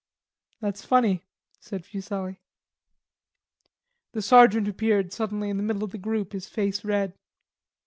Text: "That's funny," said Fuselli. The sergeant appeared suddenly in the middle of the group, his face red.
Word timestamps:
"That's 0.61 0.83
funny," 0.83 1.21
said 1.59 1.85
Fuselli. 1.85 2.39
The 4.13 4.23
sergeant 4.23 4.67
appeared 4.67 5.13
suddenly 5.13 5.51
in 5.51 5.57
the 5.57 5.63
middle 5.63 5.83
of 5.83 5.91
the 5.91 5.99
group, 5.99 6.31
his 6.33 6.49
face 6.49 6.83
red. 6.83 7.13